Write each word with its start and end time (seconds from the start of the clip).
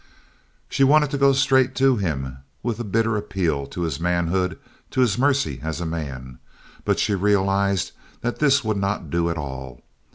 She 0.67 0.83
wanted 0.83 1.11
to 1.11 1.17
go 1.19 1.31
straight 1.31 1.75
to 1.75 1.97
him 1.97 2.39
with 2.63 2.79
a 2.79 2.83
bitter 2.83 3.15
appeal 3.17 3.67
to 3.67 3.81
his 3.81 3.99
manhood, 3.99 4.57
to 4.89 5.01
his 5.01 5.15
mercy 5.19 5.59
as 5.61 5.79
a 5.79 5.85
man. 5.85 6.39
But 6.85 6.97
she 6.97 7.13
realized 7.13 7.91
that 8.21 8.39
this 8.39 8.63
would 8.63 8.77
not 8.77 9.11
do 9.11 9.29
at 9.29 9.37
all. 9.37 9.83